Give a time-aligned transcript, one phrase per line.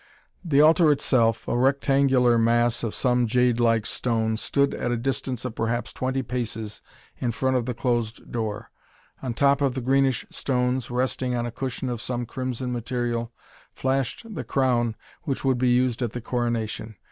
[0.43, 5.53] The altar itself, a rectangular mass of some jadelike stone, stood at a distance of
[5.53, 6.81] perhaps twenty paces
[7.19, 8.71] in front of the closed door.
[9.21, 13.31] On top of the greenish stones, resting on a cushion of some crimson material,
[13.73, 16.95] flashed the crown which would be used at the coronation.